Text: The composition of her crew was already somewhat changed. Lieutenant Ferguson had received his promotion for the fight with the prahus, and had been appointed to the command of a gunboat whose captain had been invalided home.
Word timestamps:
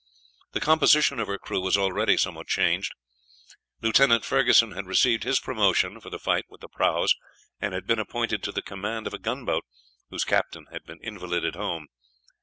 The 0.53 0.59
composition 0.59 1.19
of 1.19 1.27
her 1.27 1.37
crew 1.37 1.61
was 1.61 1.77
already 1.77 2.17
somewhat 2.17 2.47
changed. 2.47 2.93
Lieutenant 3.83 4.25
Ferguson 4.25 4.71
had 4.71 4.87
received 4.87 5.21
his 5.23 5.39
promotion 5.39 6.01
for 6.01 6.09
the 6.09 6.17
fight 6.17 6.45
with 6.49 6.61
the 6.61 6.67
prahus, 6.69 7.13
and 7.59 7.75
had 7.75 7.85
been 7.85 7.99
appointed 7.99 8.41
to 8.41 8.51
the 8.51 8.63
command 8.63 9.05
of 9.05 9.13
a 9.13 9.19
gunboat 9.19 9.63
whose 10.09 10.23
captain 10.23 10.65
had 10.71 10.85
been 10.85 11.01
invalided 11.03 11.53
home. 11.53 11.85